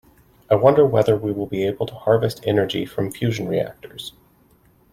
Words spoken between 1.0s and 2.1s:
we will be able to